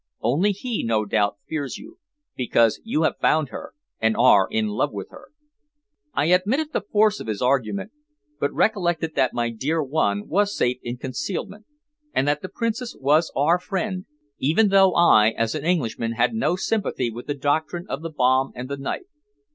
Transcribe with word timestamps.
Only 0.21 0.51
he, 0.51 0.83
no 0.83 1.05
doubt, 1.05 1.37
fears 1.47 1.77
you, 1.77 1.99
because 2.35 2.81
you 2.83 3.03
have 3.03 3.19
found 3.21 3.49
her, 3.49 3.75
and 3.99 4.17
are 4.17 4.47
in 4.49 4.65
love 4.65 4.91
with 4.91 5.09
her." 5.11 5.27
I 6.15 6.25
admitted 6.25 6.73
the 6.73 6.81
force 6.81 7.19
of 7.19 7.27
his 7.27 7.39
argument, 7.39 7.91
but 8.39 8.51
recollected 8.51 9.13
that 9.13 9.31
my 9.35 9.51
dear 9.51 9.83
one 9.83 10.27
was 10.27 10.57
safe 10.57 10.79
in 10.81 10.97
concealment, 10.97 11.67
and 12.15 12.27
that 12.27 12.41
the 12.41 12.49
Princess 12.49 12.95
was 12.99 13.31
our 13.35 13.59
friend, 13.59 14.07
even 14.39 14.69
though 14.69 14.95
I, 14.95 15.35
as 15.37 15.53
an 15.53 15.63
Englishman, 15.65 16.13
had 16.13 16.33
no 16.33 16.55
sympathy 16.55 17.11
with 17.11 17.27
the 17.27 17.35
doctrine 17.35 17.85
of 17.87 18.01
the 18.01 18.09
bomb 18.09 18.51
and 18.55 18.67
the 18.67 18.77
knife. 18.77 19.05